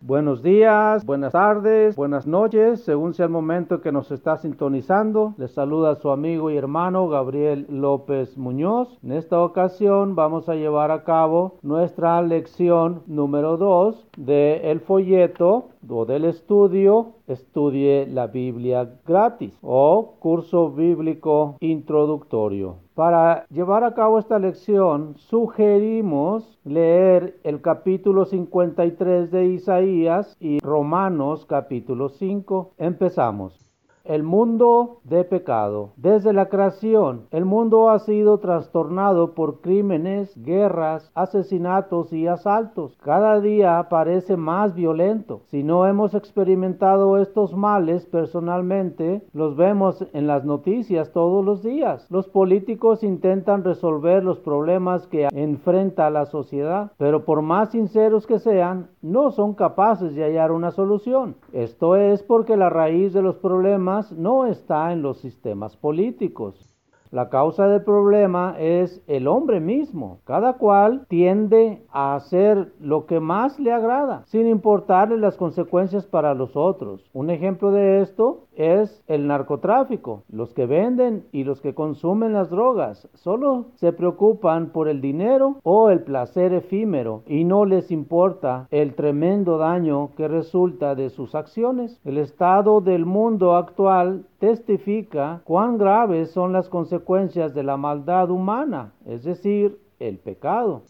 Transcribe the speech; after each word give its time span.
Buenos 0.00 0.44
días, 0.44 1.04
buenas 1.04 1.32
tardes, 1.32 1.96
buenas 1.96 2.24
noches, 2.24 2.82
según 2.84 3.14
sea 3.14 3.26
el 3.26 3.32
momento 3.32 3.80
que 3.80 3.90
nos 3.90 4.12
está 4.12 4.36
sintonizando. 4.36 5.34
Les 5.38 5.50
saluda 5.50 5.96
su 5.96 6.12
amigo 6.12 6.52
y 6.52 6.56
hermano 6.56 7.08
Gabriel 7.08 7.66
López 7.68 8.38
Muñoz. 8.38 8.96
En 9.02 9.10
esta 9.10 9.40
ocasión 9.40 10.14
vamos 10.14 10.48
a 10.48 10.54
llevar 10.54 10.92
a 10.92 11.02
cabo 11.02 11.56
nuestra 11.62 12.22
lección 12.22 13.02
número 13.08 13.56
2 13.56 14.06
del 14.16 14.78
folleto 14.78 15.70
o 15.86 16.04
del 16.04 16.24
estudio 16.24 17.14
Estudie 17.26 18.06
la 18.06 18.26
Biblia 18.26 18.88
gratis 19.06 19.58
o 19.62 20.16
curso 20.18 20.70
bíblico 20.70 21.56
introductorio. 21.60 22.76
Para 22.94 23.46
llevar 23.48 23.84
a 23.84 23.94
cabo 23.94 24.18
esta 24.18 24.38
lección, 24.38 25.14
sugerimos 25.16 26.58
leer 26.64 27.38
el 27.44 27.60
capítulo 27.60 28.24
53 28.24 29.30
de 29.30 29.46
Isaías 29.46 30.36
y 30.40 30.58
Romanos 30.60 31.46
capítulo 31.46 32.08
5. 32.08 32.72
Empezamos 32.78 33.67
el 34.08 34.22
mundo 34.22 35.00
de 35.04 35.22
pecado. 35.24 35.90
Desde 35.96 36.32
la 36.32 36.46
creación, 36.46 37.26
el 37.30 37.44
mundo 37.44 37.90
ha 37.90 37.98
sido 37.98 38.38
trastornado 38.38 39.34
por 39.34 39.60
crímenes, 39.60 40.32
guerras, 40.42 41.10
asesinatos 41.14 42.12
y 42.12 42.26
asaltos. 42.26 42.96
Cada 43.02 43.38
día 43.40 43.86
parece 43.90 44.38
más 44.38 44.74
violento. 44.74 45.42
Si 45.46 45.62
no 45.62 45.86
hemos 45.86 46.14
experimentado 46.14 47.18
estos 47.18 47.54
males 47.54 48.06
personalmente, 48.06 49.22
los 49.34 49.56
vemos 49.56 50.06
en 50.14 50.26
las 50.26 50.44
noticias 50.44 51.12
todos 51.12 51.44
los 51.44 51.62
días. 51.62 52.06
Los 52.10 52.28
políticos 52.28 53.02
intentan 53.04 53.62
resolver 53.62 54.24
los 54.24 54.38
problemas 54.38 55.06
que 55.06 55.28
enfrenta 55.32 56.08
la 56.08 56.24
sociedad, 56.24 56.92
pero 56.96 57.26
por 57.26 57.42
más 57.42 57.70
sinceros 57.72 58.26
que 58.26 58.38
sean, 58.38 58.88
no 59.02 59.30
son 59.32 59.52
capaces 59.52 60.14
de 60.14 60.24
hallar 60.24 60.50
una 60.50 60.70
solución. 60.70 61.36
Esto 61.52 61.96
es 61.96 62.22
porque 62.22 62.56
la 62.56 62.70
raíz 62.70 63.12
de 63.12 63.20
los 63.20 63.36
problemas 63.36 63.97
no 64.12 64.46
está 64.46 64.92
en 64.92 65.02
los 65.02 65.18
sistemas 65.18 65.76
políticos. 65.76 66.77
La 67.10 67.28
causa 67.28 67.68
del 67.68 67.82
problema 67.82 68.56
es 68.58 69.02
el 69.06 69.28
hombre 69.28 69.60
mismo. 69.60 70.20
Cada 70.24 70.54
cual 70.54 71.06
tiende 71.08 71.82
a 71.90 72.14
hacer 72.14 72.72
lo 72.80 73.06
que 73.06 73.20
más 73.20 73.58
le 73.58 73.72
agrada, 73.72 74.22
sin 74.26 74.46
importarle 74.46 75.16
las 75.16 75.36
consecuencias 75.36 76.06
para 76.06 76.34
los 76.34 76.56
otros. 76.56 77.08
Un 77.12 77.30
ejemplo 77.30 77.70
de 77.70 78.00
esto 78.00 78.44
es 78.56 79.02
el 79.06 79.26
narcotráfico. 79.26 80.24
Los 80.28 80.52
que 80.52 80.66
venden 80.66 81.24
y 81.32 81.44
los 81.44 81.60
que 81.60 81.74
consumen 81.74 82.32
las 82.32 82.50
drogas 82.50 83.08
solo 83.14 83.66
se 83.76 83.92
preocupan 83.92 84.70
por 84.70 84.88
el 84.88 85.00
dinero 85.00 85.56
o 85.62 85.90
el 85.90 86.02
placer 86.02 86.52
efímero 86.52 87.22
y 87.26 87.44
no 87.44 87.64
les 87.64 87.90
importa 87.90 88.66
el 88.70 88.94
tremendo 88.94 89.58
daño 89.58 90.10
que 90.16 90.28
resulta 90.28 90.94
de 90.94 91.10
sus 91.10 91.34
acciones. 91.34 92.00
El 92.04 92.18
estado 92.18 92.80
del 92.80 93.06
mundo 93.06 93.54
actual 93.54 94.26
testifica 94.38 95.42
cuán 95.44 95.78
graves 95.78 96.30
son 96.30 96.52
las 96.52 96.68
consecuencias 96.68 97.54
de 97.54 97.62
la 97.62 97.76
maldad 97.76 98.30
humana, 98.30 98.92
es 99.04 99.24
decir, 99.24 99.80
el 99.98 100.18
pecado 100.18 100.82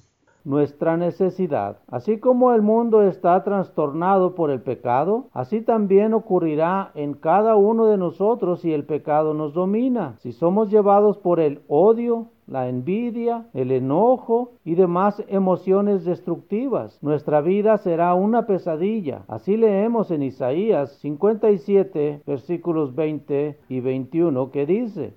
nuestra 0.49 0.97
necesidad. 0.97 1.77
Así 1.89 2.19
como 2.19 2.53
el 2.55 2.63
mundo 2.63 3.03
está 3.03 3.45
trastornado 3.45 4.35
por 4.35 4.51
el 4.51 4.63
pecado, 4.63 5.27
así 5.35 5.61
también 5.61 6.15
ocurrirá 6.15 6.91
en 6.95 7.13
cada 7.13 7.55
uno 7.55 7.85
de 7.85 7.99
nosotros 7.99 8.63
si 8.63 8.73
el 8.73 8.85
pecado 8.85 9.35
nos 9.35 9.53
domina. 9.53 10.15
Si 10.21 10.33
somos 10.33 10.71
llevados 10.71 11.19
por 11.19 11.39
el 11.39 11.61
odio, 11.69 12.29
la 12.47 12.67
envidia, 12.71 13.49
el 13.53 13.71
enojo 13.71 14.53
y 14.65 14.75
demás 14.75 15.23
emociones 15.29 16.07
destructivas. 16.07 16.99
Nuestra 17.03 17.43
vida 17.43 17.77
será 17.77 18.15
una 18.15 18.47
pesadilla. 18.47 19.25
Así 19.29 19.59
leemos 19.59 20.11
en 20.11 20.23
Isaías 20.23 20.93
57, 21.03 22.23
versículos 22.27 22.95
20 22.95 23.59
y 23.69 23.81
21, 23.81 24.51
que 24.51 24.65
dice, 24.65 25.13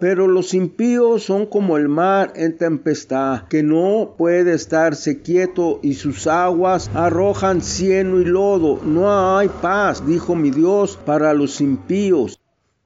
pero 0.00 0.26
los 0.26 0.54
impíos 0.54 1.22
son 1.22 1.46
como 1.46 1.76
el 1.76 1.88
mar 1.88 2.32
en 2.34 2.56
tempestad, 2.56 3.46
que 3.48 3.62
no 3.62 4.14
puede 4.16 4.54
estarse 4.54 5.20
quieto 5.20 5.78
y 5.82 5.94
sus 5.94 6.26
aguas 6.26 6.90
arrojan 6.94 7.60
cieno 7.60 8.18
y 8.18 8.24
lodo. 8.24 8.80
No 8.82 9.36
hay 9.36 9.48
paz, 9.48 10.04
dijo 10.06 10.34
mi 10.34 10.50
Dios, 10.50 10.98
para 11.04 11.34
los 11.34 11.60
impíos. 11.60 12.40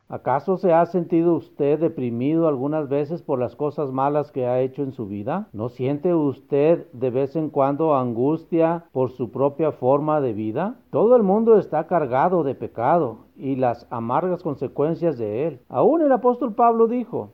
¿Acaso 0.09 0.59
se 0.59 0.71
ha 0.73 0.85
sentido 0.85 1.35
usted 1.35 1.79
deprimido 1.79 2.47
algunas 2.47 2.91
veces 2.91 3.23
por 3.23 3.39
las 3.39 3.57
cosas 3.57 3.91
malas 3.91 4.31
que 4.33 4.47
ha 4.47 4.61
hecho 4.61 4.83
en 4.83 4.93
su 4.93 5.07
vida? 5.07 5.49
¿No 5.55 5.71
siente 5.71 6.15
usted 6.15 6.87
de 6.93 7.11
vez 7.11 7.37
en 7.37 7.49
cuando 7.49 7.97
angustia 7.97 8.85
por 8.93 9.11
su 9.11 9.31
propia 9.31 9.73
forma 9.73 10.21
de 10.21 10.35
vida? 10.35 10.79
Todo 10.91 11.17
el 11.17 11.23
mundo 11.23 11.59
está 11.59 11.87
cargado 11.87 12.45
de 12.45 12.55
pecado 12.55 13.27
y 13.37 13.57
las 13.57 13.87
amargas 13.91 14.43
consecuencias 14.43 15.17
de 15.17 15.47
él. 15.47 15.61
Aún 15.71 16.03
el 16.03 16.13
apóstol 16.13 16.55
Pablo 16.55 16.87
dijo, 16.87 17.33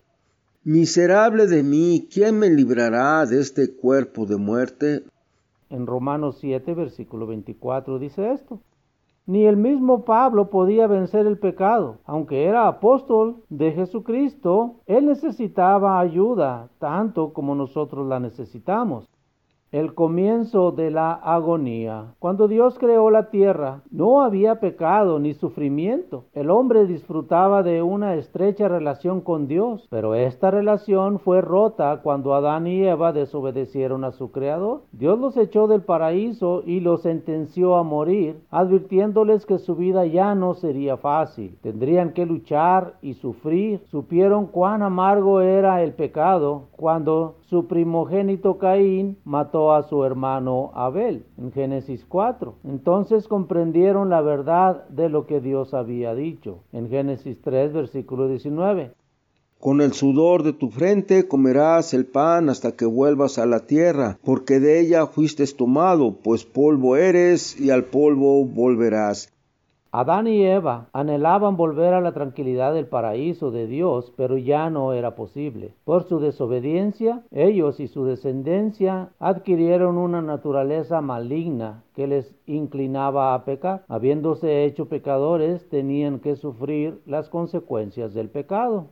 Miserable 0.63 1.49
de 1.49 1.65
mí, 1.65 2.07
¿quién 2.13 2.39
me 2.39 2.51
librará 2.51 3.27
de 3.27 3.41
este 3.41 3.75
cuerpo 3.75 4.27
de 4.27 4.37
muerte? 4.37 5.05
En 5.71 5.87
Romanos 5.87 6.39
7, 6.41 6.75
versículo 6.75 7.27
24 7.27 7.99
dice 7.99 8.33
esto. 8.33 8.61
Ni 9.31 9.47
el 9.47 9.57
mismo 9.57 10.05
Pablo 10.05 10.51
podía 10.51 10.89
vencer 10.89 11.25
el 11.25 11.39
pecado. 11.39 11.99
Aunque 12.05 12.47
era 12.47 12.67
apóstol 12.67 13.45
de 13.49 13.71
Jesucristo, 13.71 14.81
él 14.87 15.07
necesitaba 15.07 16.01
ayuda 16.01 16.69
tanto 16.81 17.33
como 17.33 17.55
nosotros 17.55 18.09
la 18.09 18.19
necesitamos 18.19 19.09
el 19.73 19.95
comienzo 19.95 20.73
de 20.73 20.91
la 20.91 21.13
agonía. 21.13 22.15
Cuando 22.19 22.49
Dios 22.49 22.79
creó 22.79 23.11
la 23.11 23.31
tierra, 23.31 23.83
no 23.91 24.23
había 24.23 24.61
pecado 24.61 25.19
ni 25.21 25.35
sufrimiento. 25.35 26.25
El 26.33 26.51
hombre 26.51 26.87
disfrutaba 26.87 27.63
de 27.63 27.83
una 27.83 28.15
estrecha 28.15 28.69
relación 28.69 29.21
con 29.21 29.47
Dios, 29.47 29.87
pero 29.91 30.15
esta 30.15 30.51
relación 30.51 31.19
fue 31.19 31.41
rota 31.41 32.01
cuando 32.03 32.35
Adán 32.35 32.67
y 32.67 32.83
Eva 32.85 33.13
desobedecieron 33.13 34.05
a 34.05 34.13
su 34.13 34.33
Creador. 34.33 34.83
Dios 34.93 35.19
los 35.19 35.37
echó 35.37 35.69
del 35.69 35.83
paraíso 35.83 36.63
y 36.67 36.81
los 36.81 37.03
sentenció 37.03 37.77
a 37.77 37.83
morir, 37.83 38.41
advirtiéndoles 38.51 39.47
que 39.47 39.59
su 39.59 39.77
vida 39.77 40.07
ya 40.07 40.35
no 40.35 40.55
sería 40.55 40.97
fácil. 40.97 41.59
Tendrían 41.63 42.13
que 42.13 42.27
luchar 42.27 42.95
y 43.03 43.15
sufrir. 43.15 43.83
Supieron 43.91 44.47
cuán 44.47 44.83
amargo 44.83 45.41
era 45.41 45.83
el 45.83 45.93
pecado 45.93 46.69
cuando 46.77 47.37
su 47.51 47.67
primogénito 47.67 48.59
Caín 48.59 49.19
mató 49.25 49.60
a 49.73 49.83
su 49.83 50.05
hermano 50.05 50.71
Abel 50.75 51.25
en 51.39 51.53
Génesis 51.53 52.05
4. 52.09 52.55
Entonces 52.65 53.29
comprendieron 53.29 54.09
la 54.09 54.23
verdad 54.23 54.89
de 54.89 55.09
lo 55.09 55.27
que 55.27 55.41
Dios 55.41 55.75
había 55.75 56.15
dicho 56.15 56.61
en 56.73 56.89
Génesis 56.89 57.41
3 57.43 57.73
versículo 57.73 58.29
19. 58.29 58.93
Con 59.61 59.83
el 59.83 59.93
sudor 59.93 60.43
de 60.43 60.55
tu 60.55 60.71
frente 60.71 61.29
comerás 61.29 61.93
el 61.93 62.07
pan 62.07 62.49
hasta 62.49 62.73
que 62.73 62.87
vuelvas 62.87 63.39
a 63.39 63.45
la 63.45 63.67
tierra, 63.67 64.19
porque 64.25 64.59
de 64.59 64.81
ella 64.81 65.07
fuiste 65.07 65.47
tomado, 65.49 66.17
pues 66.25 66.47
polvo 66.47 66.97
eres 66.97 67.61
y 67.61 67.69
al 67.69 67.85
polvo 67.85 68.47
volverás. 68.47 69.31
Adán 69.93 70.29
y 70.29 70.45
Eva 70.45 70.89
anhelaban 70.93 71.57
volver 71.57 71.95
a 71.95 72.01
la 72.01 72.13
tranquilidad 72.13 72.73
del 72.73 72.87
paraíso 72.87 73.51
de 73.51 73.67
Dios, 73.67 74.13
pero 74.17 74.39
ya 74.39 74.71
no 74.71 74.93
era 74.93 75.17
posible. 75.17 75.75
Por 75.85 76.05
su 76.05 76.21
desobediencia, 76.21 77.25
ellos 77.33 77.81
y 77.81 77.89
su 77.89 78.05
descendencia 78.05 79.11
adquirieron 79.19 79.99
una 79.99 80.23
naturaleza 80.23 81.01
maligna 81.01 81.83
que 81.97 82.07
les 82.07 82.37
inclinaba 82.47 83.35
a 83.35 83.45
pecar. 83.45 83.85
Habiéndose 83.89 84.65
hecho 84.65 84.89
pecadores, 84.89 85.69
tenían 85.69 86.21
que 86.21 86.37
sufrir 86.37 87.03
las 87.05 87.29
consecuencias 87.29 88.15
del 88.15 88.31
pecado. 88.31 88.91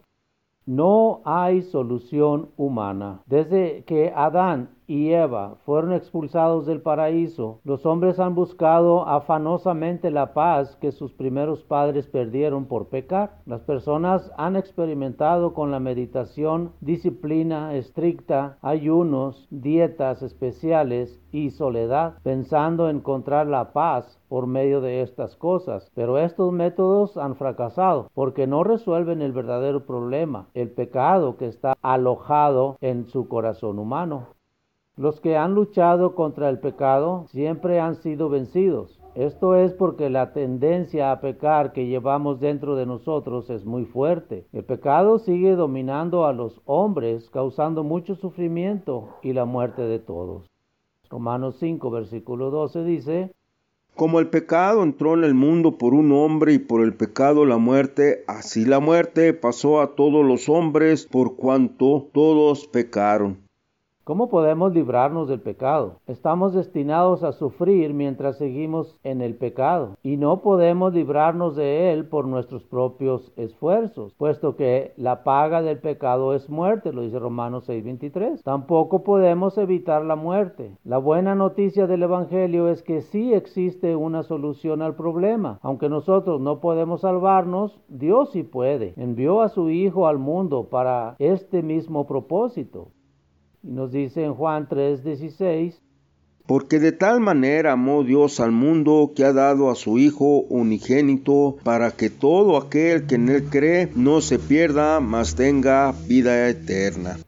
No 0.66 1.22
hay 1.24 1.62
solución 1.62 2.50
humana. 2.56 3.22
Desde 3.26 3.84
que 3.84 4.12
Adán 4.14 4.70
y 4.88 5.12
Eva 5.12 5.56
fueron 5.66 5.92
expulsados 5.92 6.64
del 6.66 6.80
paraíso, 6.80 7.60
los 7.62 7.84
hombres 7.84 8.18
han 8.18 8.34
buscado 8.34 9.06
afanosamente 9.06 10.10
la 10.10 10.32
paz 10.32 10.76
que 10.76 10.92
sus 10.92 11.12
primeros 11.12 11.62
padres 11.62 12.08
perdieron 12.08 12.64
por 12.64 12.88
pecar. 12.88 13.36
Las 13.44 13.60
personas 13.60 14.32
han 14.38 14.56
experimentado 14.56 15.52
con 15.52 15.70
la 15.70 15.78
meditación, 15.78 16.72
disciplina 16.80 17.74
estricta, 17.74 18.56
ayunos, 18.62 19.46
dietas 19.50 20.22
especiales 20.22 21.20
y 21.30 21.50
soledad, 21.50 22.14
pensando 22.22 22.88
encontrar 22.88 23.46
la 23.46 23.74
paz 23.74 24.18
por 24.28 24.46
medio 24.46 24.80
de 24.80 25.02
estas 25.02 25.36
cosas. 25.36 25.90
Pero 25.94 26.16
estos 26.16 26.50
métodos 26.50 27.18
han 27.18 27.36
fracasado 27.36 28.10
porque 28.14 28.46
no 28.46 28.64
resuelven 28.64 29.20
el 29.20 29.32
verdadero 29.32 29.84
problema, 29.84 30.46
el 30.54 30.70
pecado 30.70 31.36
que 31.36 31.46
está 31.46 31.76
alojado 31.82 32.78
en 32.80 33.06
su 33.06 33.28
corazón 33.28 33.78
humano. 33.78 34.37
Los 34.98 35.20
que 35.20 35.36
han 35.36 35.54
luchado 35.54 36.16
contra 36.16 36.48
el 36.48 36.58
pecado 36.58 37.26
siempre 37.28 37.78
han 37.78 37.94
sido 38.02 38.28
vencidos. 38.28 38.98
Esto 39.14 39.54
es 39.54 39.72
porque 39.72 40.10
la 40.10 40.32
tendencia 40.32 41.12
a 41.12 41.20
pecar 41.20 41.72
que 41.72 41.86
llevamos 41.86 42.40
dentro 42.40 42.74
de 42.74 42.84
nosotros 42.84 43.48
es 43.48 43.64
muy 43.64 43.84
fuerte. 43.84 44.48
El 44.52 44.64
pecado 44.64 45.20
sigue 45.20 45.54
dominando 45.54 46.26
a 46.26 46.32
los 46.32 46.60
hombres, 46.64 47.30
causando 47.30 47.84
mucho 47.84 48.16
sufrimiento 48.16 49.10
y 49.22 49.34
la 49.34 49.44
muerte 49.44 49.82
de 49.82 50.00
todos. 50.00 50.50
Romanos 51.08 51.58
5, 51.60 51.90
versículo 51.92 52.50
12 52.50 52.82
dice, 52.82 53.32
Como 53.94 54.18
el 54.18 54.28
pecado 54.30 54.82
entró 54.82 55.14
en 55.14 55.22
el 55.22 55.34
mundo 55.34 55.78
por 55.78 55.94
un 55.94 56.10
hombre 56.10 56.54
y 56.54 56.58
por 56.58 56.82
el 56.82 56.94
pecado 56.94 57.44
la 57.44 57.58
muerte, 57.58 58.24
así 58.26 58.64
la 58.64 58.80
muerte 58.80 59.32
pasó 59.32 59.80
a 59.80 59.94
todos 59.94 60.26
los 60.26 60.48
hombres 60.48 61.06
por 61.06 61.36
cuanto 61.36 62.08
todos 62.12 62.66
pecaron. 62.66 63.47
¿Cómo 64.08 64.30
podemos 64.30 64.72
librarnos 64.72 65.28
del 65.28 65.42
pecado? 65.42 65.96
Estamos 66.06 66.54
destinados 66.54 67.22
a 67.22 67.32
sufrir 67.32 67.92
mientras 67.92 68.38
seguimos 68.38 68.98
en 69.04 69.20
el 69.20 69.36
pecado 69.36 69.98
y 70.02 70.16
no 70.16 70.40
podemos 70.40 70.94
librarnos 70.94 71.56
de 71.56 71.92
él 71.92 72.08
por 72.08 72.26
nuestros 72.26 72.64
propios 72.64 73.30
esfuerzos, 73.36 74.14
puesto 74.14 74.56
que 74.56 74.94
la 74.96 75.24
paga 75.24 75.60
del 75.60 75.80
pecado 75.80 76.32
es 76.32 76.48
muerte, 76.48 76.94
lo 76.94 77.02
dice 77.02 77.18
Romanos 77.18 77.68
6:23. 77.68 78.42
Tampoco 78.44 79.04
podemos 79.04 79.58
evitar 79.58 80.02
la 80.06 80.16
muerte. 80.16 80.78
La 80.84 80.96
buena 80.96 81.34
noticia 81.34 81.86
del 81.86 82.04
Evangelio 82.04 82.70
es 82.70 82.82
que 82.82 83.02
sí 83.02 83.34
existe 83.34 83.94
una 83.94 84.22
solución 84.22 84.80
al 84.80 84.96
problema. 84.96 85.58
Aunque 85.60 85.90
nosotros 85.90 86.40
no 86.40 86.60
podemos 86.60 87.02
salvarnos, 87.02 87.78
Dios 87.88 88.30
sí 88.30 88.42
puede. 88.42 88.94
Envió 88.96 89.42
a 89.42 89.50
su 89.50 89.68
Hijo 89.68 90.06
al 90.06 90.16
mundo 90.16 90.70
para 90.70 91.14
este 91.18 91.62
mismo 91.62 92.06
propósito. 92.06 92.88
Y 93.62 93.70
nos 93.70 93.92
dice 93.92 94.24
en 94.24 94.34
Juan 94.34 94.68
3:16, 94.68 95.80
porque 96.46 96.78
de 96.78 96.92
tal 96.92 97.20
manera 97.20 97.72
amó 97.72 98.04
Dios 98.04 98.40
al 98.40 98.52
mundo 98.52 99.12
que 99.14 99.24
ha 99.24 99.32
dado 99.32 99.70
a 99.70 99.74
su 99.74 99.98
Hijo 99.98 100.40
unigénito 100.48 101.56
para 101.62 101.90
que 101.90 102.08
todo 102.08 102.56
aquel 102.56 103.06
que 103.06 103.16
en 103.16 103.28
él 103.28 103.44
cree 103.50 103.90
no 103.94 104.20
se 104.20 104.38
pierda, 104.38 105.00
mas 105.00 105.34
tenga 105.34 105.92
vida 106.06 106.48
eterna. 106.48 107.18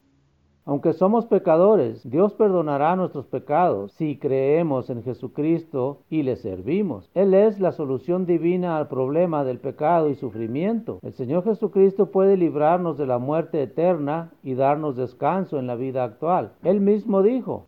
Aunque 0.71 0.93
somos 0.93 1.27
pecadores, 1.27 2.09
Dios 2.09 2.33
perdonará 2.35 2.95
nuestros 2.95 3.27
pecados 3.27 3.91
si 3.95 4.19
creemos 4.19 4.89
en 4.89 5.03
Jesucristo 5.03 6.03
y 6.09 6.23
le 6.23 6.37
servimos. 6.37 7.11
Él 7.13 7.35
es 7.35 7.59
la 7.59 7.73
solución 7.73 8.25
divina 8.25 8.77
al 8.77 8.87
problema 8.87 9.43
del 9.43 9.59
pecado 9.59 10.11
y 10.11 10.15
sufrimiento. 10.15 11.01
El 11.03 11.13
Señor 11.15 11.43
Jesucristo 11.43 12.13
puede 12.13 12.37
librarnos 12.37 12.97
de 12.99 13.09
la 13.09 13.19
muerte 13.19 13.61
eterna 13.61 14.31
y 14.45 14.55
darnos 14.55 14.97
descanso 14.97 15.59
en 15.59 15.67
la 15.67 15.75
vida 15.75 16.05
actual. 16.05 16.53
Él 16.63 16.81
mismo 16.81 17.25
dijo, 17.25 17.67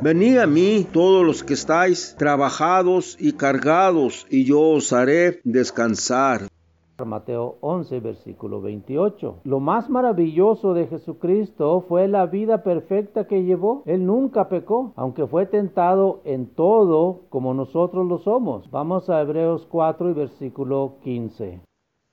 Venid 0.00 0.38
a 0.38 0.48
mí 0.48 0.84
todos 0.92 1.24
los 1.24 1.44
que 1.44 1.54
estáis 1.54 2.16
trabajados 2.18 3.16
y 3.20 3.34
cargados, 3.34 4.26
y 4.30 4.46
yo 4.46 4.62
os 4.62 4.92
haré 4.92 5.40
descansar. 5.44 6.48
Mateo 7.04 7.56
11, 7.60 8.00
versículo 8.00 8.60
28. 8.60 9.40
Lo 9.44 9.60
más 9.60 9.90
maravilloso 9.90 10.74
de 10.74 10.86
Jesucristo 10.86 11.84
fue 11.88 12.08
la 12.08 12.26
vida 12.26 12.62
perfecta 12.62 13.26
que 13.26 13.44
llevó. 13.44 13.82
Él 13.86 14.06
nunca 14.06 14.48
pecó, 14.48 14.92
aunque 14.96 15.26
fue 15.26 15.46
tentado 15.46 16.20
en 16.24 16.46
todo 16.46 17.22
como 17.28 17.54
nosotros 17.54 18.06
lo 18.06 18.18
somos. 18.18 18.70
Vamos 18.70 19.10
a 19.10 19.20
Hebreos 19.20 19.66
4 19.70 20.10
y 20.10 20.12
versículo 20.12 20.94
15 21.02 21.60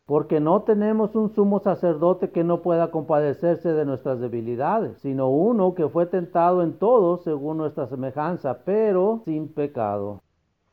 porque 0.10 0.40
no 0.40 0.64
tenemos 0.64 1.16
un 1.16 1.30
sumo 1.36 1.60
sacerdote 1.60 2.32
que 2.32 2.44
no 2.44 2.64
pueda 2.64 2.90
compadecerse 2.90 3.74
de 3.74 3.86
nuestras 3.86 4.20
debilidades, 4.20 4.98
sino 5.02 5.30
uno 5.30 5.76
que 5.76 5.88
fue 5.88 6.08
tentado 6.08 6.64
en 6.64 6.80
todo 6.80 7.18
según 7.18 7.58
nuestra 7.58 7.86
semejanza, 7.86 8.64
pero 8.66 9.22
sin 9.24 9.50
pecado. 9.50 10.24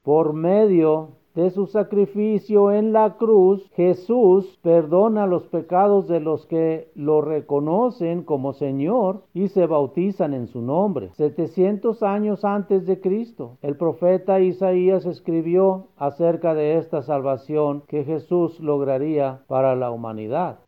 Por 0.02 0.32
medio 0.32 1.18
de 1.36 1.50
su 1.50 1.66
sacrificio 1.66 2.72
en 2.72 2.94
la 2.94 3.18
cruz, 3.18 3.70
Jesús 3.74 4.58
perdona 4.62 5.26
los 5.26 5.46
pecados 5.48 6.08
de 6.08 6.18
los 6.18 6.46
que 6.46 6.90
lo 6.94 7.20
reconocen 7.20 8.24
como 8.24 8.54
Señor 8.54 9.24
y 9.34 9.48
se 9.48 9.66
bautizan 9.66 10.32
en 10.32 10.46
su 10.46 10.62
nombre. 10.62 11.10
700 11.12 12.02
años 12.02 12.42
antes 12.44 12.86
de 12.86 13.00
Cristo, 13.02 13.58
el 13.60 13.76
profeta 13.76 14.40
Isaías 14.40 15.04
escribió 15.04 15.88
acerca 15.98 16.54
de 16.54 16.78
esta 16.78 17.02
salvación 17.02 17.82
que 17.86 18.04
Jesús 18.04 18.58
lograría 18.58 19.42
para 19.46 19.76
la 19.76 19.90
humanidad. 19.90 20.60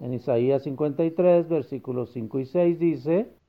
En 0.00 0.12
Isaías 0.12 0.64
53, 0.64 1.48
versículos 1.48 2.10
5 2.12 2.40
y 2.40 2.46
6 2.46 2.78
dice, 2.80 3.39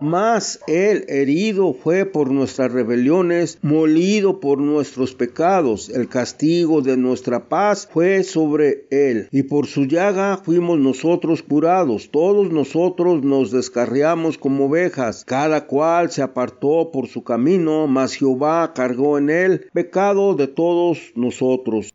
mas 0.00 0.60
él 0.66 1.04
herido 1.08 1.72
fue 1.72 2.06
por 2.06 2.30
nuestras 2.30 2.72
rebeliones, 2.72 3.58
molido 3.62 4.40
por 4.40 4.58
nuestros 4.58 5.14
pecados. 5.14 5.88
El 5.90 6.08
castigo 6.08 6.82
de 6.82 6.96
nuestra 6.96 7.48
paz 7.48 7.88
fue 7.92 8.22
sobre 8.22 8.86
él, 8.90 9.28
y 9.30 9.42
por 9.44 9.66
su 9.66 9.84
llaga 9.84 10.38
fuimos 10.38 10.78
nosotros 10.78 11.42
curados. 11.42 12.10
Todos 12.10 12.50
nosotros 12.50 13.22
nos 13.22 13.50
descarriamos 13.50 14.38
como 14.38 14.66
ovejas, 14.66 15.24
cada 15.24 15.66
cual 15.66 16.10
se 16.10 16.22
apartó 16.22 16.90
por 16.92 17.06
su 17.06 17.22
camino, 17.22 17.86
mas 17.86 18.14
Jehová 18.14 18.72
cargó 18.74 19.18
en 19.18 19.30
él 19.30 19.66
pecado 19.72 20.34
de 20.34 20.48
todos 20.48 21.12
nosotros. 21.14 21.92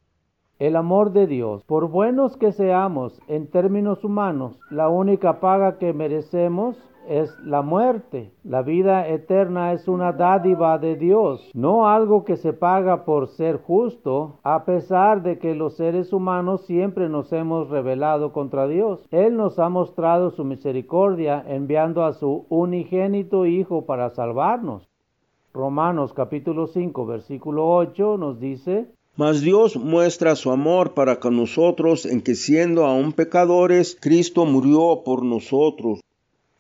El 0.58 0.78
amor 0.78 1.12
de 1.12 1.28
Dios, 1.28 1.64
por 1.66 1.90
buenos 1.90 2.38
que 2.38 2.54
seamos 2.54 3.20
en 3.28 3.48
términos 3.48 4.06
humanos, 4.06 4.58
la 4.70 4.88
única 4.88 5.42
paga 5.42 5.78
que 5.78 5.92
merecemos 5.92 6.78
es 7.08 7.38
la 7.40 7.62
muerte. 7.62 8.32
La 8.44 8.62
vida 8.62 9.08
eterna 9.08 9.74
es 9.74 9.88
una 9.88 10.12
dádiva 10.12 10.78
de 10.78 10.96
Dios, 10.96 11.52
no 11.54 11.88
algo 11.88 12.24
que 12.24 12.38
se 12.38 12.54
paga 12.54 13.06
por 13.06 13.28
ser 13.28 13.62
justo, 13.62 14.40
a 14.44 14.66
pesar 14.66 15.24
de 15.24 15.40
que 15.40 15.56
los 15.56 15.76
seres 15.76 16.14
humanos 16.14 16.66
siempre 16.66 17.10
nos 17.10 17.32
hemos 17.34 17.70
rebelado 17.70 18.34
contra 18.34 18.68
Dios. 18.68 19.08
Él 19.12 19.36
nos 19.38 19.60
ha 19.60 19.70
mostrado 19.70 20.32
su 20.32 20.44
misericordia 20.44 21.44
enviando 21.48 22.04
a 22.04 22.14
su 22.14 22.46
unigénito 22.50 23.46
Hijo 23.46 23.86
para 23.86 24.10
salvarnos. 24.10 24.88
Romanos 25.54 26.14
capítulo 26.14 26.68
5 26.68 27.06
versículo 27.06 27.70
8 27.70 28.18
nos 28.18 28.40
dice, 28.40 28.88
mas 29.18 29.40
Dios 29.40 29.78
muestra 29.78 30.36
su 30.36 30.52
amor 30.52 30.94
para 30.94 31.22
con 31.22 31.38
nosotros 31.38 32.06
en 32.06 32.22
que 32.22 32.36
siendo 32.36 32.86
aún 32.86 33.14
pecadores, 33.14 33.98
Cristo 34.00 34.46
murió 34.46 35.04
por 35.06 35.24
nosotros. 35.24 36.02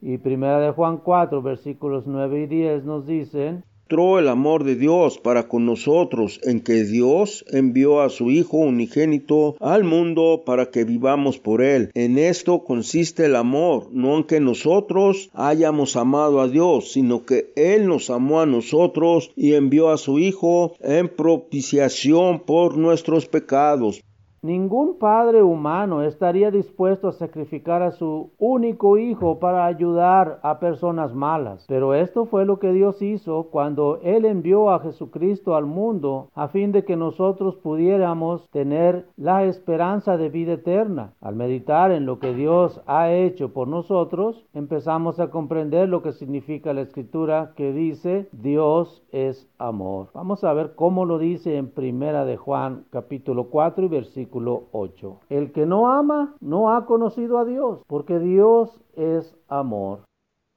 Y 0.07 0.19
primera 0.19 0.59
de 0.59 0.69
Juan 0.71 0.97
4, 0.97 1.41
versículos 1.41 2.03
9 2.05 2.43
y 2.43 2.45
10 2.45 2.83
nos 2.83 3.07
dicen, 3.07 3.63
el 3.89 4.27
amor 4.27 4.63
de 4.63 4.75
Dios 4.75 5.17
para 5.17 5.47
con 5.47 5.65
nosotros 5.65 6.39
en 6.43 6.59
que 6.61 6.83
Dios 6.83 7.43
envió 7.51 8.01
a 8.01 8.09
su 8.09 8.29
Hijo 8.29 8.57
unigénito 8.57 9.55
al 9.59 9.83
mundo 9.83 10.43
para 10.45 10.67
que 10.69 10.83
vivamos 10.83 11.39
por 11.39 11.63
Él. 11.63 11.89
En 11.95 12.19
esto 12.19 12.63
consiste 12.63 13.25
el 13.25 13.35
amor, 13.35 13.87
no 13.91 14.17
en 14.17 14.25
que 14.25 14.39
nosotros 14.39 15.31
hayamos 15.33 15.95
amado 15.95 16.39
a 16.39 16.49
Dios, 16.49 16.91
sino 16.91 17.25
que 17.25 17.51
Él 17.55 17.87
nos 17.87 18.11
amó 18.11 18.41
a 18.41 18.45
nosotros 18.45 19.31
y 19.35 19.55
envió 19.55 19.89
a 19.89 19.97
su 19.97 20.19
Hijo 20.19 20.75
en 20.81 21.09
propiciación 21.09 22.41
por 22.41 22.77
nuestros 22.77 23.25
pecados. 23.25 24.03
Ningún 24.45 24.99
padre 24.99 25.41
humano 25.41 26.03
estaría 26.03 26.51
dispuesto 26.51 27.07
a 27.07 27.13
sacrificar 27.13 27.81
a 27.81 27.89
su 27.89 28.29
único 28.37 28.99
hijo 28.99 29.39
para 29.39 29.65
ayudar 29.65 30.39
a 30.43 30.59
personas 30.59 31.15
malas. 31.15 31.65
Pero 31.67 31.95
esto 31.95 32.27
fue 32.27 32.45
lo 32.45 32.59
que 32.59 32.71
Dios 32.71 33.01
hizo 33.01 33.47
cuando 33.49 33.97
Él 34.03 34.23
envió 34.23 34.69
a 34.69 34.81
Jesucristo 34.81 35.55
al 35.55 35.65
mundo 35.65 36.29
a 36.35 36.49
fin 36.49 36.71
de 36.71 36.85
que 36.85 36.95
nosotros 36.95 37.55
pudiéramos 37.55 38.47
tener 38.51 39.07
la 39.17 39.45
esperanza 39.45 40.15
de 40.15 40.29
vida 40.29 40.53
eterna. 40.53 41.13
Al 41.21 41.35
meditar 41.35 41.91
en 41.91 42.05
lo 42.05 42.19
que 42.19 42.35
Dios 42.35 42.79
ha 42.85 43.11
hecho 43.11 43.51
por 43.51 43.67
nosotros, 43.67 44.45
empezamos 44.53 45.19
a 45.19 45.31
comprender 45.31 45.89
lo 45.89 46.03
que 46.03 46.11
significa 46.11 46.71
la 46.71 46.81
escritura 46.81 47.53
que 47.55 47.73
dice 47.73 48.29
Dios 48.31 49.01
es 49.11 49.49
amor. 49.57 50.09
Vamos 50.13 50.43
a 50.43 50.53
ver 50.53 50.75
cómo 50.75 51.05
lo 51.05 51.17
dice 51.17 51.57
en 51.57 51.71
Primera 51.71 52.25
de 52.25 52.37
Juan 52.37 52.83
capítulo 52.91 53.45
4 53.45 53.85
y 53.85 53.87
versículo 53.87 54.34
8. 54.71 55.19
El 55.29 55.51
que 55.51 55.65
no 55.65 55.89
ama 55.89 56.35
no 56.41 56.71
ha 56.71 56.85
conocido 56.85 57.37
a 57.37 57.45
Dios, 57.45 57.79
porque 57.87 58.19
Dios 58.19 58.81
es 58.95 59.35
amor. 59.47 59.99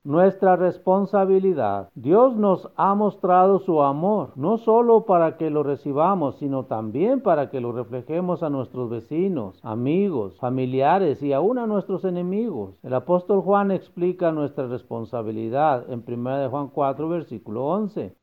Nuestra 0.04 0.56
responsabilidad. 0.56 1.90
Dios 1.94 2.34
nos 2.36 2.70
ha 2.76 2.94
mostrado 2.94 3.58
su 3.58 3.82
amor, 3.82 4.30
no 4.36 4.56
solo 4.56 5.04
para 5.04 5.36
que 5.36 5.50
lo 5.50 5.62
recibamos, 5.64 6.36
sino 6.36 6.64
también 6.64 7.20
para 7.20 7.50
que 7.50 7.60
lo 7.60 7.72
reflejemos 7.72 8.42
a 8.42 8.48
nuestros 8.48 8.88
vecinos, 8.88 9.58
amigos, 9.62 10.38
familiares 10.38 11.22
y 11.22 11.32
aún 11.32 11.58
a 11.58 11.66
nuestros 11.66 12.04
enemigos. 12.04 12.78
El 12.82 12.94
apóstol 12.94 13.42
Juan 13.42 13.70
explica 13.70 14.32
nuestra 14.32 14.66
responsabilidad 14.66 15.84
en 15.90 16.04
1 16.06 16.48
Juan 16.48 16.68
4, 16.68 17.08
versículo 17.08 17.66
11. 17.66 18.16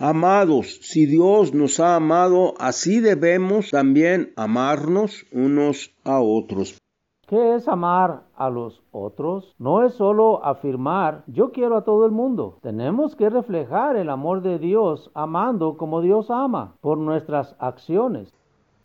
Amados, 0.00 0.78
si 0.82 1.06
Dios 1.06 1.52
nos 1.52 1.80
ha 1.80 1.96
amado, 1.96 2.54
así 2.60 3.00
debemos 3.00 3.72
también 3.72 4.32
amarnos 4.36 5.26
unos 5.32 5.92
a 6.04 6.20
otros. 6.20 6.78
¿Qué 7.26 7.56
es 7.56 7.66
amar 7.66 8.22
a 8.36 8.48
los 8.48 8.80
otros? 8.92 9.56
No 9.58 9.84
es 9.84 9.94
solo 9.94 10.44
afirmar 10.44 11.24
yo 11.26 11.50
quiero 11.50 11.76
a 11.76 11.82
todo 11.82 12.06
el 12.06 12.12
mundo. 12.12 12.58
Tenemos 12.62 13.16
que 13.16 13.28
reflejar 13.28 13.96
el 13.96 14.08
amor 14.08 14.42
de 14.42 14.60
Dios 14.60 15.10
amando 15.14 15.76
como 15.76 16.00
Dios 16.00 16.30
ama 16.30 16.76
por 16.80 16.98
nuestras 16.98 17.56
acciones. 17.58 18.32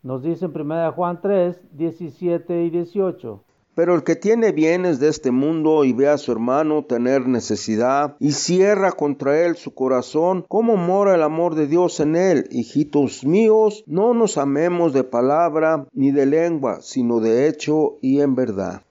Nos 0.02 0.20
dice 0.20 0.46
en 0.46 0.60
1 0.60 0.92
Juan 0.94 1.20
3, 1.22 1.76
17 1.76 2.64
y 2.64 2.70
18. 2.70 3.43
Pero 3.74 3.94
el 3.94 4.04
que 4.04 4.16
tiene 4.16 4.52
bienes 4.52 5.00
de 5.00 5.08
este 5.08 5.30
mundo 5.30 5.84
y 5.84 5.92
ve 5.92 6.08
a 6.08 6.18
su 6.18 6.30
hermano 6.32 6.84
tener 6.84 7.26
necesidad 7.26 8.16
y 8.20 8.32
cierra 8.32 8.92
contra 8.92 9.44
él 9.44 9.56
su 9.56 9.74
corazón, 9.74 10.44
¿cómo 10.48 10.76
mora 10.76 11.14
el 11.14 11.22
amor 11.22 11.54
de 11.54 11.66
Dios 11.66 11.98
en 12.00 12.14
él? 12.14 12.46
Hijitos 12.50 13.24
míos, 13.24 13.82
no 13.86 14.14
nos 14.14 14.38
amemos 14.38 14.92
de 14.92 15.04
palabra 15.04 15.86
ni 15.92 16.12
de 16.12 16.26
lengua, 16.26 16.78
sino 16.82 17.20
de 17.20 17.48
hecho 17.48 17.98
y 18.00 18.20
en 18.20 18.34
verdad. 18.34 18.82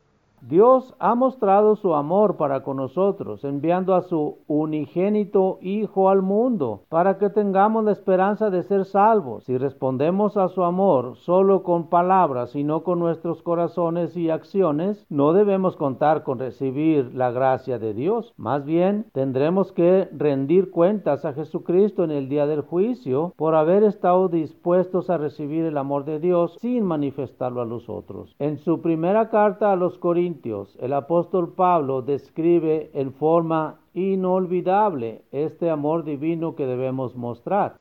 Dios 0.46 0.94
ha 1.00 1.16
mostrado 1.16 1.78
su 1.78 1.96
amor 1.96 2.36
para 2.36 2.64
con 2.64 2.76
nosotros, 2.76 3.46
enviando 3.46 3.96
a 3.96 4.02
su 4.02 4.40
unigénito 4.48 5.58
Hijo 5.62 6.10
al 6.10 6.22
mundo, 6.22 6.82
para 6.90 7.18
que 7.18 7.30
tengamos 7.30 7.86
la 7.86 7.94
esperanza 7.94 8.50
de 8.50 8.64
ser 8.64 8.84
salvos. 8.84 9.46
Si 9.46 9.58
respondemos 9.58 10.36
a 10.36 10.50
su 10.50 10.64
amor 10.64 11.16
solo 11.16 11.64
con 11.64 11.88
palabras 11.88 12.58
y 12.58 12.66
no 12.66 12.84
con 12.84 13.00
nuestros 13.00 13.42
corazones 13.42 14.18
y 14.18 14.30
acciones, 14.30 15.06
no 15.10 15.32
debemos 15.32 15.78
contar 15.78 16.24
con 16.24 16.40
recibir 16.40 17.16
la 17.16 17.32
gracia 17.32 17.80
de 17.80 17.94
Dios. 17.94 18.34
Más 18.36 18.66
bien, 18.66 19.06
tendremos 19.14 19.72
que 19.72 20.10
rendir 20.12 20.72
cuentas 20.72 21.24
a 21.24 21.32
Jesucristo 21.32 22.04
en 22.04 22.12
el 22.12 22.28
día 22.28 22.48
del 22.48 22.62
juicio 22.62 23.34
por 23.38 23.56
haber 23.56 23.84
estado 23.84 24.28
dispuestos 24.28 25.10
a 25.10 25.18
recibir 25.18 25.64
el 25.64 25.78
amor 25.78 26.04
de 26.04 26.20
Dios 26.20 26.58
sin 26.60 26.84
manifestarlo 26.84 27.62
a 27.62 27.66
los 27.66 27.88
otros. 27.88 28.36
En 28.40 28.58
su 28.58 28.82
primera 28.82 29.30
carta 29.30 29.72
a 29.72 29.78
los 29.78 29.98
Corintios, 29.98 30.33
el 30.80 30.94
apóstol 30.94 31.54
Pablo 31.54 32.02
describe 32.02 32.90
en 32.94 33.13
forma 33.13 33.80
inolvidable 33.94 35.22
este 35.32 35.70
amor 35.70 36.04
divino 36.04 36.56
que 36.56 36.66
debemos 36.66 37.16
mostrar. 37.16 37.78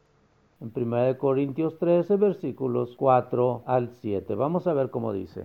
En 0.60 0.70
1 0.74 1.18
Corintios 1.18 1.78
13, 1.78 2.16
versículos 2.16 2.94
4 2.96 3.62
al 3.66 3.88
7. 3.88 4.34
Vamos 4.34 4.66
a 4.66 4.74
ver 4.74 4.90
cómo 4.90 5.12
dice. 5.12 5.44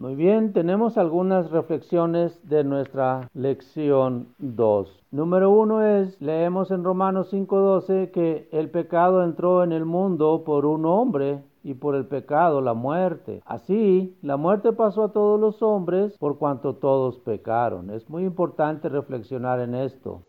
Muy 0.00 0.14
bien, 0.14 0.54
tenemos 0.54 0.96
algunas 0.96 1.50
reflexiones 1.50 2.40
de 2.48 2.64
nuestra 2.64 3.28
lección 3.34 4.28
2. 4.38 5.04
Número 5.10 5.50
uno 5.50 5.82
es, 5.82 6.18
leemos 6.22 6.70
en 6.70 6.84
Romanos 6.84 7.30
5:12 7.30 8.10
que 8.10 8.48
el 8.50 8.70
pecado 8.70 9.22
entró 9.22 9.62
en 9.62 9.72
el 9.72 9.84
mundo 9.84 10.42
por 10.42 10.64
un 10.64 10.86
hombre 10.86 11.44
y 11.62 11.74
por 11.74 11.94
el 11.96 12.06
pecado 12.06 12.62
la 12.62 12.72
muerte. 12.72 13.42
Así, 13.44 14.16
la 14.22 14.38
muerte 14.38 14.72
pasó 14.72 15.04
a 15.04 15.12
todos 15.12 15.38
los 15.38 15.62
hombres 15.62 16.16
por 16.16 16.38
cuanto 16.38 16.76
todos 16.76 17.18
pecaron. 17.18 17.90
Es 17.90 18.08
muy 18.08 18.24
importante 18.24 18.88
reflexionar 18.88 19.60
en 19.60 19.74
esto. 19.74 20.22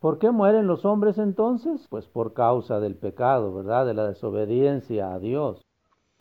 ¿Por 0.00 0.18
qué 0.18 0.30
mueren 0.30 0.66
los 0.66 0.84
hombres 0.84 1.16
entonces? 1.16 1.86
Pues 1.88 2.06
por 2.06 2.34
causa 2.34 2.78
del 2.78 2.94
pecado, 2.94 3.54
¿verdad? 3.54 3.86
De 3.86 3.94
la 3.94 4.06
desobediencia 4.06 5.14
a 5.14 5.18
Dios. 5.18 5.64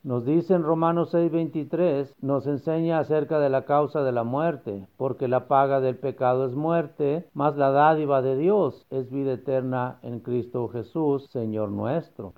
Nos 0.08 0.24
dice 0.24 0.54
en 0.54 0.64
Romanos 0.64 1.14
6:23, 1.14 2.16
nos 2.22 2.48
enseña 2.48 3.00
acerca 3.00 3.40
de 3.40 3.50
la 3.50 3.66
causa 3.66 4.04
de 4.04 4.14
la 4.14 4.24
muerte, 4.24 4.88
porque 4.96 5.28
la 5.28 5.50
paga 5.50 5.82
del 5.82 5.98
pecado 5.98 6.46
es 6.46 6.56
muerte, 6.56 7.28
mas 7.34 7.58
la 7.58 7.72
dádiva 7.72 8.22
de 8.22 8.38
Dios 8.38 8.88
es 8.90 9.12
vida 9.12 9.34
eterna 9.34 10.00
en 10.04 10.22
Cristo 10.22 10.70
Jesús, 10.70 11.28
Señor 11.34 11.72
nuestro. 11.72 12.36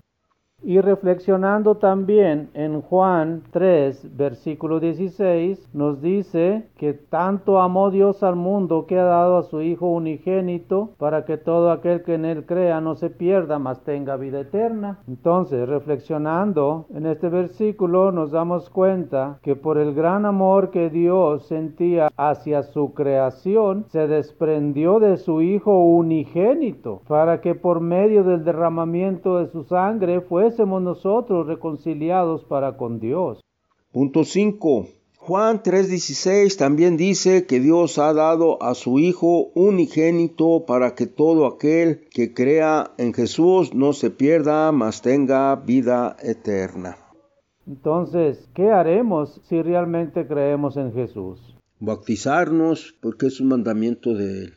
Y 0.61 0.81
reflexionando 0.81 1.75
también 1.75 2.49
en 2.53 2.81
Juan 2.81 3.43
3, 3.51 4.17
versículo 4.17 4.81
16, 4.81 5.69
nos 5.73 6.01
dice 6.01 6.67
que 6.77 6.93
tanto 6.93 7.61
amó 7.61 7.91
Dios 7.91 8.23
al 8.23 8.35
mundo 8.35 8.85
que 8.85 8.99
ha 8.99 9.05
dado 9.05 9.37
a 9.37 9.43
su 9.43 9.61
Hijo 9.61 9.87
unigénito 9.87 10.91
para 10.97 11.23
que 11.23 11.37
todo 11.37 11.71
aquel 11.71 12.03
que 12.03 12.15
en 12.15 12.25
él 12.25 12.45
crea 12.45 12.81
no 12.81 12.95
se 12.95 13.09
pierda, 13.09 13.57
mas 13.57 13.83
tenga 13.85 14.17
vida 14.17 14.41
eterna. 14.41 14.99
Entonces, 15.07 15.67
reflexionando 15.67 16.87
en 16.93 17.05
este 17.05 17.29
versículo, 17.29 18.11
nos 18.11 18.31
damos 18.31 18.69
cuenta 18.69 19.39
que 19.41 19.55
por 19.55 19.77
el 19.77 19.93
gran 19.93 20.25
amor 20.25 20.71
que 20.71 20.89
Dios 20.89 21.47
sentía 21.47 22.09
hacia 22.17 22.63
su 22.63 22.93
creación, 22.93 23.85
se 23.87 24.07
desprendió 24.07 24.99
de 24.99 25.15
su 25.17 25.41
Hijo 25.41 25.79
unigénito 25.85 27.01
para 27.07 27.39
que 27.39 27.55
por 27.55 27.79
medio 27.79 28.25
del 28.25 28.43
derramamiento 28.43 29.37
de 29.37 29.47
su 29.47 29.63
sangre 29.63 30.19
fue 30.19 30.48
fuésemos 30.49 30.81
nosotros 30.81 31.45
reconciliados 31.45 32.43
para 32.45 32.75
con 32.75 32.99
Dios. 32.99 33.39
Punto 33.91 34.23
5. 34.23 34.87
Juan 35.17 35.61
3:16 35.61 36.57
también 36.57 36.97
dice 36.97 37.45
que 37.45 37.59
Dios 37.59 37.99
ha 37.99 38.13
dado 38.13 38.61
a 38.63 38.73
su 38.73 38.97
Hijo 38.97 39.51
unigénito 39.53 40.65
para 40.65 40.95
que 40.95 41.05
todo 41.05 41.45
aquel 41.45 42.07
que 42.09 42.33
crea 42.33 42.91
en 42.97 43.13
Jesús 43.13 43.75
no 43.75 43.93
se 43.93 44.09
pierda, 44.09 44.71
mas 44.71 45.01
tenga 45.03 45.55
vida 45.55 46.15
eterna. 46.23 46.97
Entonces, 47.67 48.49
¿qué 48.55 48.71
haremos 48.71 49.41
si 49.47 49.61
realmente 49.61 50.25
creemos 50.25 50.77
en 50.77 50.93
Jesús? 50.93 51.39
Bautizarnos 51.79 52.95
porque 52.99 53.27
es 53.27 53.39
un 53.39 53.49
mandamiento 53.49 54.15
de 54.15 54.45
Él. 54.45 54.53